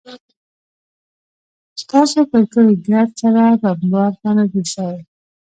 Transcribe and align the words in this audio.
ستاسو 1.81 2.19
پر 2.29 2.41
کلي 2.53 2.75
ګرد 2.87 3.11
سره 3.21 3.43
بمبارد 3.61 4.15
لا 4.23 4.31
نه 4.37 4.45
دى 4.51 4.61
سوى. 4.73 4.99